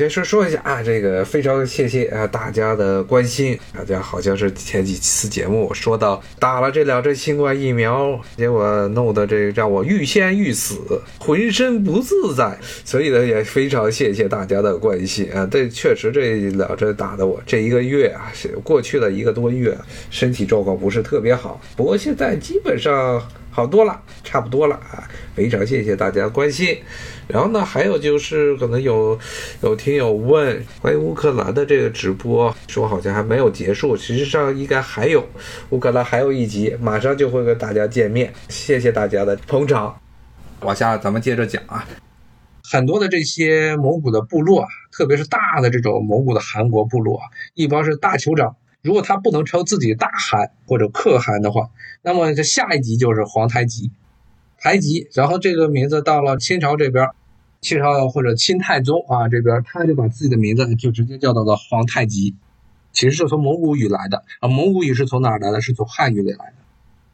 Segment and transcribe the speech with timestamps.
[0.00, 3.58] 先说说一下啊，这个非常谢谢啊大家的关心。
[3.76, 10.78] 大家好像是前几次节目说到打了这两针新冠疫苗，结果弄得这让我欲仙欲死，
[11.18, 12.58] 浑身不自在。
[12.82, 15.46] 所以呢，也非常谢谢大家的关心啊。
[15.50, 19.76] 这确实这两针打的我这一个月啊，是过去的一个多月，
[20.10, 21.60] 身体状况不是特别好。
[21.76, 23.22] 不过现在基本上。
[23.60, 25.06] 好多了，差不多了啊！
[25.34, 26.78] 非常谢谢大家关心。
[27.28, 29.18] 然后呢，还有就是可能有
[29.60, 35.28] 有听友问关于乌克兰的这个直播，说好像还没有结束，实际上应该还有
[35.68, 38.32] 乌克兰还有一集，马上就会跟大家见面。
[38.48, 39.94] 谢谢大家的捧场。
[40.62, 41.86] 往下咱们接着讲啊，
[42.64, 47.20] 很多的这些蒙古的部落，特别是大的这种蒙古的汗国部落，
[47.52, 48.56] 一般是大酋长。
[48.82, 51.68] 如果他不能称自己大汗或者可汗的话，
[52.02, 53.90] 那么这下一级就是皇太极，
[54.58, 55.06] 太极。
[55.12, 57.08] 然后这个名字到了清朝这边，
[57.60, 62.34] 清朝或者清太宗啊这边，他就把自己的名字就直接叫到了皇太极，
[62.92, 64.48] 其实是从蒙古语来的啊。
[64.48, 65.60] 蒙古语是从哪儿来的？
[65.60, 66.54] 是从汉语里来的。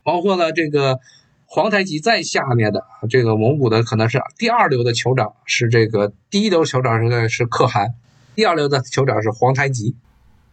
[0.04, 1.00] 包括了这个
[1.46, 7.94] 皇太极在下面的这个蒙古的可能是第二流的酋长是这个第一流酋长是是可汗，
[8.36, 9.96] 第二流的酋长是皇太极。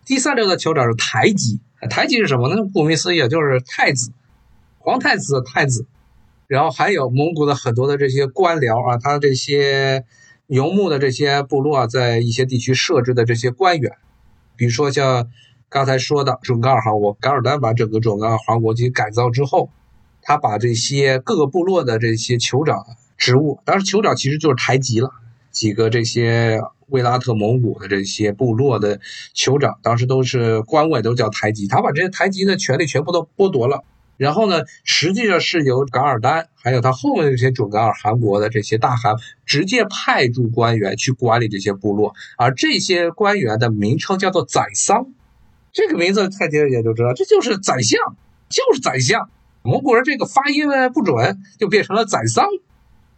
[0.06, 1.60] 第三流的酋长是台吉，
[1.90, 2.64] 台吉是什么呢？
[2.74, 4.12] 顾名思义，就是太子，
[4.80, 5.86] 皇太子太子。
[6.48, 10.04] 然后还有蒙古的很多的这些官僚啊，他这些
[10.48, 13.94] 游牧的这些部落啊，在一些地区设置的这些官员，
[14.56, 15.30] 比如说像
[15.70, 19.70] 刚才说的准噶尔汗国，噶尔丹把整个准噶尔汗国给改造之后，
[20.22, 22.86] 他把这些各个部落的这些酋长
[23.18, 25.12] 职务，当时酋长其实就是台吉了，
[25.54, 26.60] 几个这些。
[26.90, 29.00] 维拉特蒙古的这些部落的
[29.34, 31.66] 酋长，当时都是官位，都叫台吉。
[31.66, 33.84] 他把这些台吉的权利全部都剥夺了。
[34.16, 42.14] 然后呢，实际上是由噶尔丹，还有他后面这些准噶尔汗国的这些大汗，直接派驻官员去管理这些部落。
[42.38, 45.08] 而这些官员的名称叫做宰桑，
[45.72, 48.00] 这个名字太监也就知道，这就是宰相，
[48.50, 49.32] 就是宰相。
[49.64, 52.46] 蒙古人这个发音呢不准，就变成了宰桑。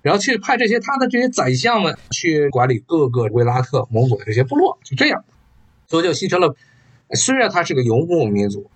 [0.06, 5.26] 然后去派这些他的这些宰相们去管理各个维拉特蒙古的这些部落，就这样，
[5.88, 6.56] 所以就形成了。
[7.16, 8.70] 虽然他是个游牧民族，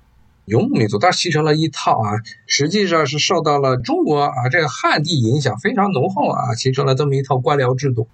[0.45, 8.07] 游牧民族，但是形成了一套啊，实际上是受到了中国啊这个汉地影响非常浓厚啊，形成了这么一套官僚制度。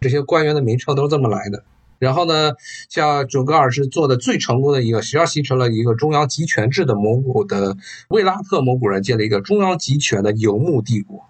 [0.00, 1.64] 这些官员的名称都是这么来的。
[1.98, 2.52] 然后呢，
[2.88, 7.76] 像准噶尔是做的最成功的一个，实际上形成了一个中央集权制的蒙古的
[8.10, 11.24] 维拉特蒙古人建了一个中央集权的游牧帝国。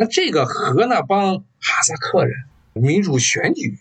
[0.00, 2.36] 那这个和那帮哈萨克人
[2.72, 3.78] 民主选举、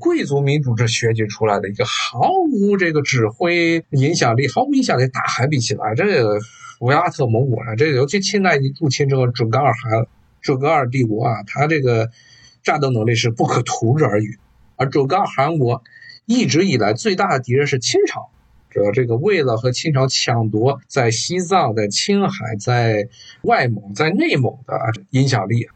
[0.00, 6.40] 贵族民主制选举出来的一个毫无这个指挥影响力、毫无影响力大汗比起来，这个
[6.80, 10.08] 维拉特蒙古啊，这尤其清代入侵这个准噶尔汗、
[10.40, 12.10] 准噶尔帝国啊，他这个
[12.64, 14.40] 战斗能力是不可图日而语。
[14.74, 15.84] 而准噶尔汗国
[16.26, 18.31] 一直以来最大的敌人是清朝。
[18.72, 23.06] 主要这个为了和清朝抢夺在西藏、在青海、在
[23.42, 24.74] 外蒙、在内蒙的
[25.10, 25.68] 影响力，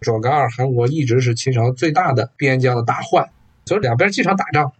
[0.00, 3.30] 准噶尔汗国一直是清朝最大的边疆的大患，
[3.64, 4.70] 所以两边经常打仗。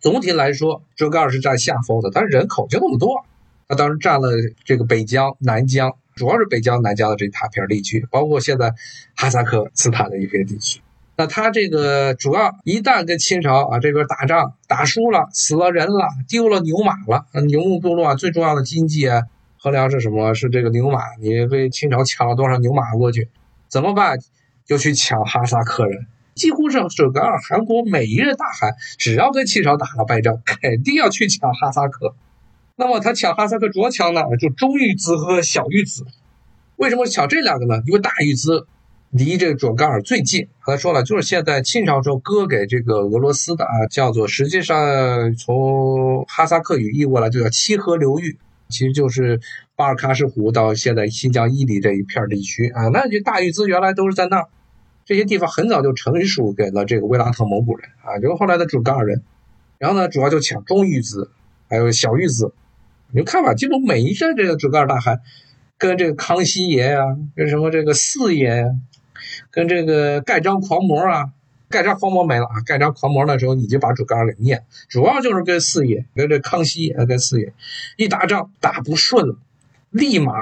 [0.00, 3.26] 总体来说，准噶尔是占下风的，但是人口就那么多，
[3.68, 4.30] 他当时占了
[4.64, 8.72] 这个北疆、南疆，主要是北疆、南疆的这一大片地区，包括现在
[9.14, 10.80] 哈萨克斯坦的一片地区。
[11.14, 19.22] 那他这个主要一旦跟清朝啊这边打仗打输了，死了人了，丢了牛马了，游牧部落啊最重要的经济啊
[19.58, 20.32] 衡量是什么？
[20.32, 21.00] 是这个牛马。
[21.20, 23.28] 你被清朝抢了多少牛马过去，
[23.68, 24.18] 怎么办？
[24.64, 26.06] 就去抢哈萨克人。
[26.34, 32.14] 几乎是整个韩国每一任大汗，只要跟清朝打了败仗，肯定要去抢哈萨克。
[32.76, 34.22] 那么他抢哈萨克主要抢哪？
[34.40, 36.06] 就中玉兹和小玉兹。
[36.76, 37.82] 为什么抢这两个呢？
[37.86, 38.66] 因为大玉兹。
[39.12, 48.38] 离这个准噶尔最近，刚才说了，就是现在清朝时候割给这个俄罗斯的啊，叫做实际上从哈萨克语译过来就叫七河流域，
[48.70, 49.38] 其实就是
[49.76, 52.88] 巴尔喀什湖到现在新疆伊犁这一片地区啊。
[52.88, 54.48] 那就大玉兹原来都是在那儿，
[55.04, 59.22] 这些地方很早就成属给了这个维拉特蒙古人啊，就是后来的准噶尔人。
[59.76, 61.30] 然后呢，主要就抢中玉兹，
[61.68, 62.54] 还有小玉兹。
[63.10, 65.20] 你就看吧，基本每一任这个准噶尔大汗，
[65.76, 67.00] 跟这个康熙爷呀，
[67.36, 68.68] 跟什么这个四爷呀。
[69.52, 71.30] 跟这个盖章狂魔啊，
[71.68, 77.52] 盖章狂魔没了啊，盖章狂魔那时候已经把准噶尔给灭了，主要就是跟四爷，跟这康熙啊，跟四爷
[77.98, 79.36] 一打仗打不顺了，
[79.90, 80.32] 立马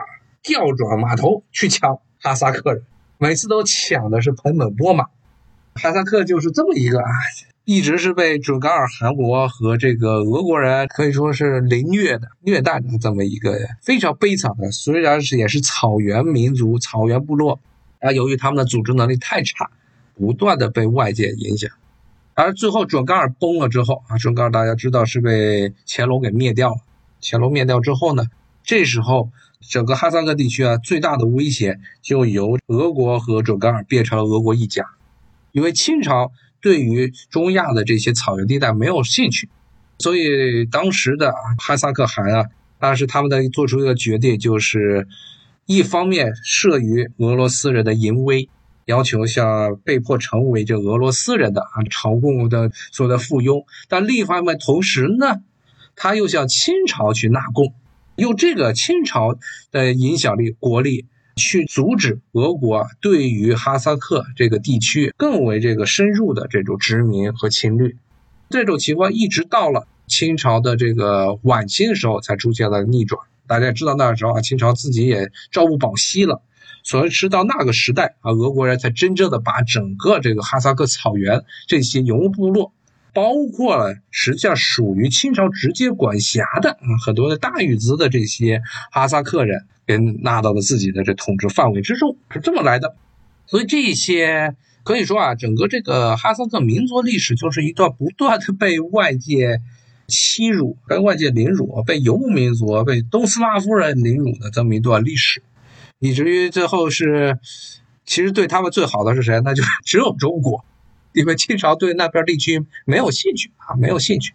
[0.44, 2.84] 调转马头去抢哈萨克人，
[3.18, 5.08] 每次都抢的是盆满钵满。
[5.74, 7.10] 哈萨克就是这么一个啊，
[7.64, 17.58] 一直是被准噶尔汗国和这个俄国人可以说是凌虐的、虐待的这么一个非常悲惨的，虽然是也是草原民族、草原部落。
[18.00, 19.70] 啊，由于他们的组织能力太差，
[20.16, 21.70] 不断的被外界影响，
[22.34, 26.76] 而最后准噶尔崩了之后啊，准噶尔大家知道是被乾隆给灭掉了。
[27.22, 28.24] 乾隆灭掉之后呢，
[28.64, 29.30] 这时候
[29.60, 34.86] 整个哈萨克地区啊，最大的威胁就由俄国和准噶尔变成了俄国一家，
[35.52, 36.32] 因为清朝
[36.62, 39.50] 对于中亚的这些草原地带没有兴趣，
[39.98, 42.46] 所以当时的哈萨克汗啊，
[42.78, 45.06] 当时他们的做出一个决定，就是
[45.66, 48.48] 一方面慑于俄罗斯人的淫威。
[48.86, 55.42] 要求像被迫成为这俄罗斯人的啊朝贡的所谓的附庸，但另一方面，同时呢，
[55.94, 57.72] 他又向清朝去纳贡，
[58.16, 59.38] 用这个清朝
[59.70, 67.94] 的影响力、国力去阻止俄国对于哈萨克这个地区更为这个深入的这种殖民和侵略。
[68.48, 73.22] 这种情况一直到了清朝的这个晚期的时候才出现了逆转。
[73.50, 76.40] 大家知道那时候啊，清朝自己也朝不保夕了。
[76.84, 82.72] 所以，直到那个时代啊，俄国人才真正的把整个这个哈萨克草原这些游牧部落，
[83.12, 88.62] 包括了实际上属于清朝直接管辖的啊很多的大语族的这些
[88.92, 92.94] 哈萨克人，给纳到了自己的这统治范围之中，是这么来的。
[93.46, 94.54] 所以这些
[94.84, 99.60] 可以说啊，整个这个哈萨克民族历史就是一段不断的被外界
[100.10, 105.42] 欺辱、被外界凌辱、被游牧民族、被东斯拉夫人凌辱的这么一段历史。
[105.98, 107.38] 以至于最后是，
[108.04, 109.40] 其实对他们最好的是谁？
[109.42, 110.64] 那就 只有中国，
[111.12, 114.34] 因为清朝对那边地区没有兴趣啊，没有兴趣。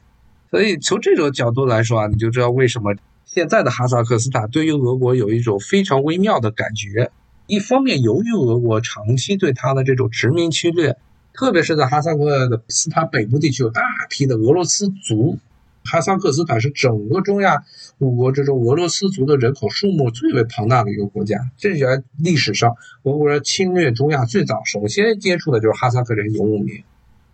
[0.49, 2.95] 所以从这种角度来说啊，你就知道为什么
[3.25, 7.11] 现在的哈萨克斯坦对于俄国有一种非常微妙的感觉。
[7.47, 10.97] 一方面，由于俄国长期对他的这种殖民侵略，
[11.33, 15.37] 特别是在哈萨克斯坦北部地区有大批的俄罗斯族。
[15.85, 17.63] 哈萨克斯坦是整个中亚
[17.99, 21.37] 五国之中俄罗斯族的人口数目最为庞大的一个国家。
[21.57, 26.83] 这在历史上，俄国人侵略中亚最早首先接触的就是哈萨克人游牧民。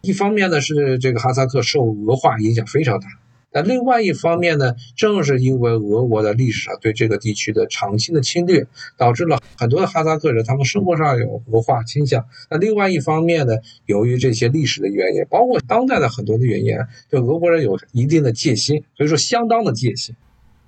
[0.02, 3.08] 一方面呢，是这个哈萨克受俄化影响非常大。
[3.52, 8.66] 但另外一方面呢，正是因为俄国的历史上对这个地区的长期的侵略，
[8.98, 12.26] 导致了很多的哈萨克人他们生活上有俄化倾向。
[12.50, 13.54] 那另外一方面呢，
[13.86, 16.76] 由于这些历史的原因，包括当代的很多的原因，
[17.10, 20.16] 对俄国人有一定的戒心，所以说相当的戒心。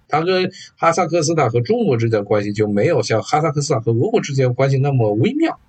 [0.09, 5.59] 他跟哈萨克斯坦和中国之间的关系就没有像哈萨克斯坦和俄国之间关系那么微妙，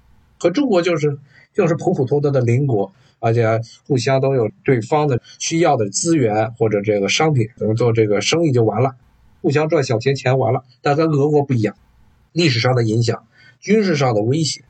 [0.44, 1.18] 和中国就是
[1.54, 2.92] 就是普普通通的邻国。
[3.20, 8.96] 而且互相都有对方的需要的资源或者这个商品，怎么做这个生意就完了，
[9.40, 10.62] 互相赚小钱钱完了。
[10.82, 11.74] 但跟俄国不一样，
[12.32, 13.24] 历史上的影响，
[13.60, 14.64] 军事上的威胁，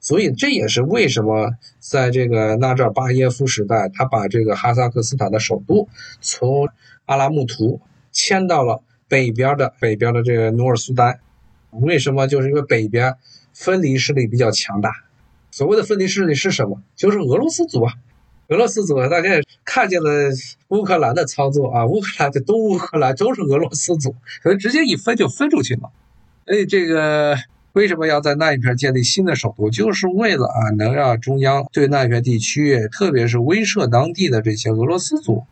[0.00, 5.88] 所以这也是为什么在这个纳扎尔巴耶夫时代，他把这个哈萨克斯坦的首都
[6.20, 6.68] 从
[7.04, 7.80] 阿拉木图
[8.10, 11.20] 迁到了北边的北边的这个努尔苏丹。
[11.70, 12.26] 为什么？
[12.26, 13.14] 就是因为北边
[13.54, 14.90] 分离势力比较强大。
[15.52, 16.82] 所谓的分离势力是什么？
[16.96, 17.92] 就是俄罗斯族啊，
[18.48, 20.30] 俄罗斯族啊，大家也看见了
[20.68, 25.90] 乌克兰的操作啊，乌克兰的东乌克兰都是俄罗斯族，所以直接一分就分出去了。
[26.46, 27.36] 所以这个
[27.74, 29.68] 为什么要在那一片建立新的首都？
[29.70, 35.44] 就是为了啊，能让中央对那一片地区，特别是威慑当地的这些俄罗斯族，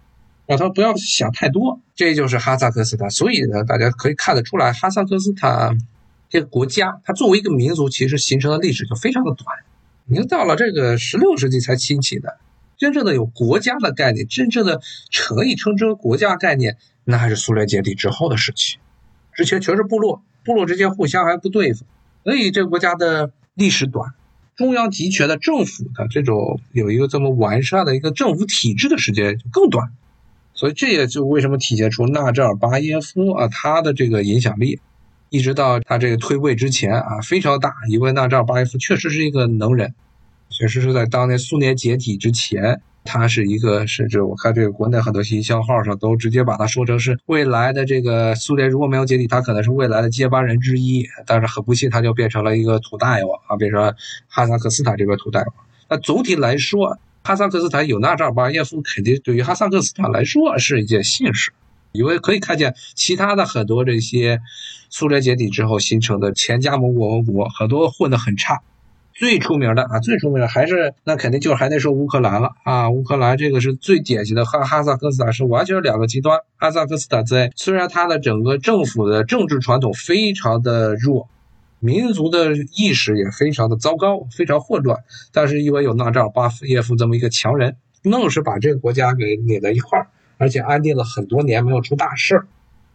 [0.46, 1.79] 让他不要想太多。
[1.94, 3.11] 这就是哈萨克斯坦。
[3.11, 5.79] 所以呢，大家可以看得出来，哈萨克斯坦
[6.31, 9.46] 这个国家，它作为一个民族，其实形成的历史就非常的短。
[10.12, 12.38] 您到了这个十六世纪才兴起的，
[12.76, 14.80] 真正的有国家的概念，真正的
[15.16, 18.79] 可以称之为国家概念，那还是苏联解体之后的时期。
[19.32, 21.84] 之前全是部落，部落之间互相还不对付，
[22.24, 24.14] 所以这个国家的历史短，
[24.56, 29.93] 中央集权的政府的这种有一个这么完善的一个政府体制的时间就更短。
[30.55, 34.81] 所以这也就为什么体现出纳扎尔巴耶夫啊他的这个影响力。
[35.31, 37.72] 一直到他这个退位之前啊，非常大。
[37.89, 39.94] 因为纳扎尔巴耶夫确实是一个能人，
[40.51, 51.06] 确实是在当年苏联解体之前，他是一个，甚至我看这个国内很多营销号上都直接把他说成是未来的这个苏联如果没有解体，他可能是未来的接班人之一。
[51.27, 53.94] 但是很不幸，他就变成了一个土大王啊，变成
[54.29, 55.55] 哈萨克斯坦这边土大王。
[55.89, 61.53] 那总体来说，哈萨克斯坦有纳扎尔巴耶夫，肯定对于哈萨克斯坦来说是一件幸事。
[61.93, 64.41] 因为可以看见其他的很多这些
[64.89, 68.61] 苏联解体之后形成的前加盟共和国，很多混得很差。
[69.13, 72.89] 最出名的啊，最出名的还是那肯定就是还得说乌克兰了啊。
[72.89, 76.39] 乌克兰这个是最典型的和哈萨克斯坦是完全是两个极端。
[76.56, 81.29] 哈萨克斯坦在虽然它的整个政府的政治传统非常的弱，
[81.81, 85.01] 民族的意识也非常的糟糕，非常混乱，
[85.32, 90.06] 但是因为有纳扎尔巴耶夫这么一个强人，愣是把这个国家给拧在一块儿。
[90.41, 92.47] 而且安定了很多年，没有出大事儿。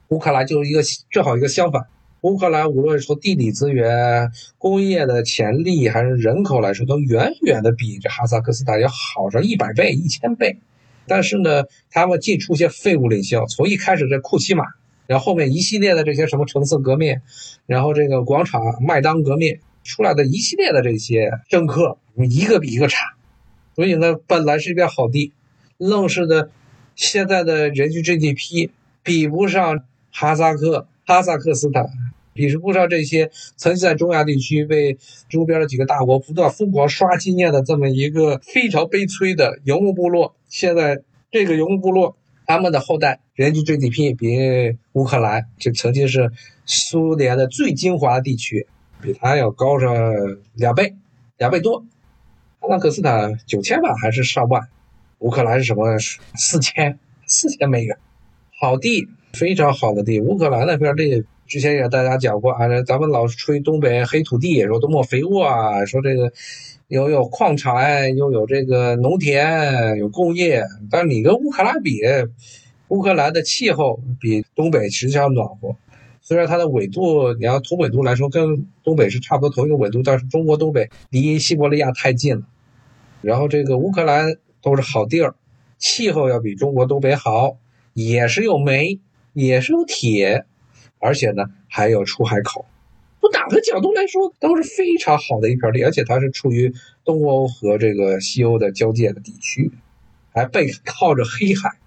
[0.08, 1.86] 乌克兰就是一个正好一个相反，
[2.22, 10.58] 乌克兰无论从地理资源、工业的潜力还是人口来说，都远远的比这哈萨克斯坦要好上一百倍、一千倍。
[11.06, 14.66] 但是呢，他们既出现废物领袖，从一开始这库奇马，
[15.06, 17.22] 然后后面一系列的这些什么橙色革命，
[17.68, 23.14] 然后这个广场麦当革命出来的一系列的这些政客，一个比一个差。
[23.75, 25.32] 所以呢，本来是一片好地，
[25.78, 26.50] 愣是的，
[26.96, 28.70] 现在的人均 GDP
[29.04, 31.86] 比不上哈萨克、哈萨克斯坦。
[32.34, 34.98] 比不上这些曾经在中亚地区被
[35.30, 40.36] 周边的几个大国不断疯狂刷经验的这么一个非常悲催的游牧部落。
[40.50, 46.30] 现在这个游牧部落，他们的后代人均 GDP 比乌克兰，就曾经是
[46.66, 48.68] 苏联的最精华地区，
[49.02, 49.90] 比它要高上
[50.56, 50.94] 两倍，
[51.38, 51.86] 两倍多。
[52.60, 54.68] 哈萨克斯坦九千万还是上万，
[55.25, 55.98] 乌克兰是什么？
[56.36, 57.98] 四千，四千美元，
[58.62, 60.22] 好地，非常好的地。
[60.22, 61.25] 乌克兰那片地。
[61.48, 66.32] 之前也大家讲过啊，咱们老吹东北黑土地，说多么肥沃啊，说这个
[66.89, 70.63] 又有矿产，又有这个农田，有工业。
[70.91, 72.01] 但你跟乌克兰比，
[72.89, 75.75] 乌克兰的气候比东北实际上暖和。
[76.22, 82.44] 虽然它的纬度，你要同纬度来说，跟东北是差不多同一个纬度，但是中国东北离西伯利亚太近了。
[83.22, 85.36] 然后这个乌克兰都是好地儿，
[85.77, 87.57] 气候要比中国东北好，
[87.93, 89.00] 也是有煤，
[89.31, 90.45] 也是有铁。
[90.98, 92.65] 而且呢，还有出海口，
[93.22, 99.72] 从哪个角度来说都是非常好的一片地，而且它是处于东欧和这个西欧的交界的地区，
[100.34, 101.77] 还背靠着黑海，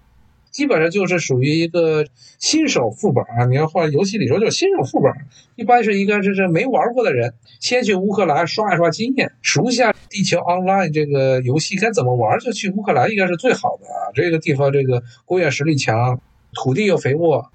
[0.51, 2.05] 基本上就是属于一个
[2.37, 3.45] 新手副本啊。
[3.45, 5.11] 你要换游戏里说就是新手副本，
[5.55, 14.11] 一般是一个就是没玩过的人，先去乌克兰刷一刷经验，熟悉下地球 Online 这个游戏该怎么玩，就去乌克兰应该是最好的啊。
[14.13, 16.19] 这个地方这个工业实力强，
[16.53, 17.51] 土地又肥沃。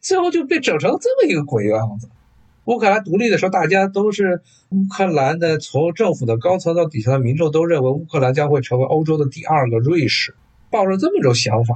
[0.00, 2.10] 最后就被整成这么一个鬼样子。
[2.66, 10.34] 乌克兰独立的时候，大家都是乌克兰的，从政府的高层到底下的民众都认为乌克兰将会成为欧洲的第二个瑞士，
[10.70, 11.74] 抱着这么种想法。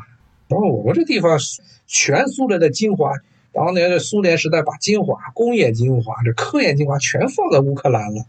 [0.48, 1.38] 然后我们这地方
[1.86, 3.12] 全苏联的精华，
[3.52, 8.24] 当年的苏联时代把精华、工业精华、这科研精华全放在乌克兰了，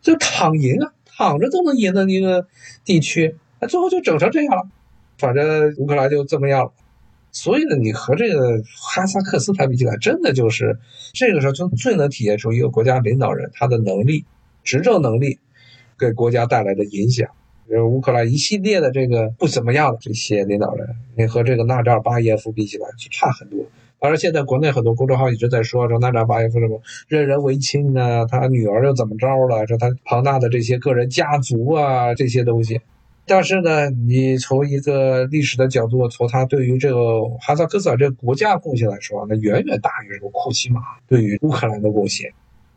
[0.00, 2.46] 就躺赢啊，躺着都能赢的一个
[2.84, 3.36] 地区，
[3.68, 4.68] 最后就整成这样了。
[5.18, 6.72] 反正乌克兰就这么样了。
[7.30, 10.78] 所以呢，你和这个哈萨克斯坦比起来，真的就是
[11.12, 14.24] 这个时候就最能体现出一个国家领导人他的能力、
[14.64, 15.38] 执政能力
[15.98, 17.28] 给国家带来的影响。
[17.68, 23.58] 就是，乌克兰一系列的这个不怎么样的这些领导人，你和这个纳扎尔巴耶夫比起来就差很多。
[24.00, 29.66] 当然，现在国内很多公众号一直在说说纳扎尔巴耶夫什么任人唯亲啊，他女儿又怎么着了？
[29.66, 32.80] 说他庞大的这些个人家族啊，这些东西。
[33.26, 42.32] 但是呢，你从一个历史的角度，从他对于这个哈萨克斯坦这个国家贡献来说，那远远大于这个库奇马对于乌克兰的贡献。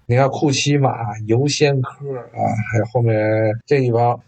[0.08, 3.16] 你看库奇马、尤先科啊，还有后面
[3.66, 4.20] 这一帮，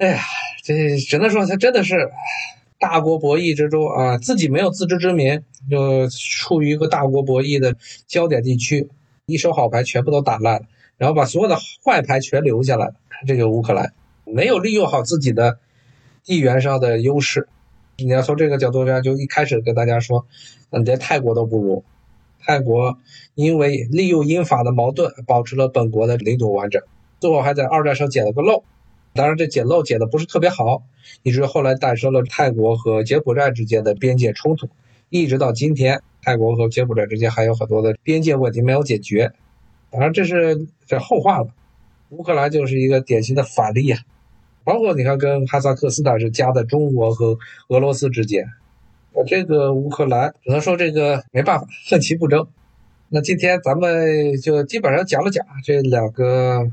[0.00, 0.18] 哎呀，
[0.64, 2.10] 这只能说他真的是
[2.78, 7.76] 大国博弈之中啊，自己没有自知之明，就处于一个大国博弈的
[8.06, 8.88] 焦点地区，
[9.26, 10.66] 一手好牌全部都打烂了，
[10.96, 12.94] 然后把所有的坏牌全留下来了。
[13.26, 13.92] 这个乌克兰。
[14.24, 15.58] 没有利用好自己的
[16.24, 17.46] 地缘上的优势，
[17.98, 20.26] 你要从这个角度上，就一开始跟大家说，
[20.70, 21.84] 你连泰国都不如。
[22.38, 22.96] 泰国
[23.34, 26.82] 因为利用英法的矛盾，保持了本国的领土完整，
[27.20, 28.64] 最后还在二战上捡了个漏。
[29.12, 30.82] 当然，这捡漏捡的不是特别好，
[31.22, 34.68] 以至于后来诞生了泰国和柬埔寨之间的边界冲突，
[35.08, 39.32] 一直到今天，泰国和柬埔寨之间还有很多的边界问题没有解决。
[39.90, 41.48] 当然，这是这后话了。
[42.10, 44.00] 乌克兰就是一个典型的反例啊。
[44.62, 47.36] 包括你看，跟哈萨克斯坦是夹在中国和
[47.68, 48.46] 俄罗斯之间，
[49.12, 52.46] 那这个乌克兰只能说这个没办法，恨其不争。
[53.08, 56.70] 那今天咱们就基本上讲了讲这两个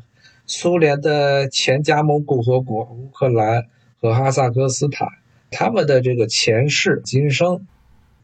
[0.48, 3.68] 苏联的前加盟共和国乌克兰
[4.00, 5.08] 和哈萨克斯坦，
[5.51, 7.68] 他们的这个前世今生，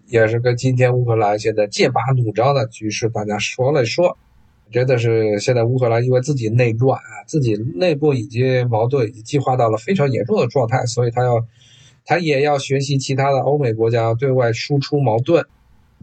[0.08, 4.18] 也是跟今天乌克兰现在剑拔弩张的局势，大家说了说。
[4.72, 11.46] 真的是现在乌克兰因为自己内乱啊，自己内部已经矛盾已经激化到了非常严重的状态，所以他要，
[12.06, 15.46] 他也要学习其他的欧美国家对外输出矛盾。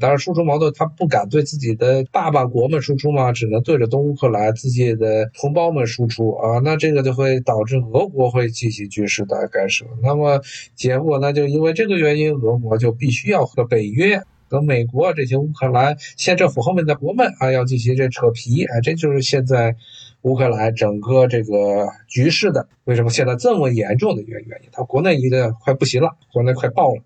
[0.00, 6.58] 当然，输出矛盾他不敢对自己的爸爸国们输出嘛，只能对着东乌克兰自己的同胞们输出啊。
[6.64, 9.84] 那这个就会导致俄国会进行军事的干涉。
[10.02, 10.40] 那么
[10.74, 14.22] 结果呢，就因为这个原因，俄国就必须要和北约。
[14.50, 19.76] 和美国这些乌克兰县政府后面的国们啊，要进行这扯皮，哎，这就是现在
[20.22, 24.68] 乌克兰整个这个局势的为什么现在这么严重的一个原因。
[24.72, 27.00] 他国内一个快不行了，国内快爆了。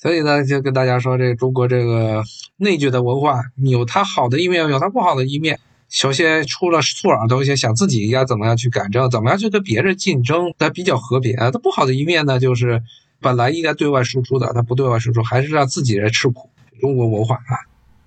[0.00, 2.22] 所以呢，就跟大家说，这中国这个
[2.56, 5.58] 内卷的文化有它好的一面，有它不好的一面。
[5.88, 11.50] 首先，出了错啊，都，先想自己应该怎么样去改正，怎么样去跟别人竞争，它比较和平啊。
[11.50, 12.80] 它不好的一面呢，就是
[13.20, 16.48] 本来应该对外输出的，它不对外输出，还是让自己人吃苦。
[16.80, 17.58] 中国文化啊，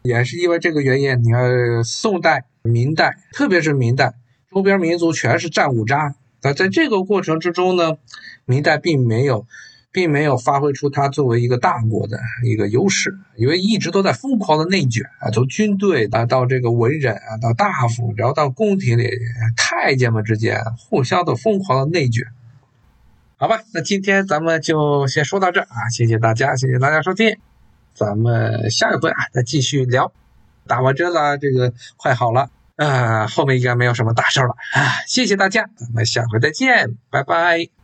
[0.03, 4.13] 也是因为这个原因，你看宋代、明代，特别是明代，
[4.49, 6.15] 周边民族全是战五渣。
[6.41, 7.97] 那在这个过程之中呢，
[8.45, 9.45] 明代并没有。
[9.91, 19.09] 并没有发挥出它作为一个大国的一个优势，因为一直都在疯狂的内卷啊，从军队啊到这个文人啊，到大夫，然后到宫廷里
[19.57, 22.25] 太监们之间互相的疯狂的内卷。
[23.35, 27.37] 好吧，那今天咱们就先说到这啊，谢谢大家，谢谢大家收听，
[27.93, 30.13] 咱们下一回啊再继续聊。
[30.67, 37.80] 打完针了，这个快好了啊，后面应该没有什么大事了啊，谢谢大家，咱们下回再见，拜拜。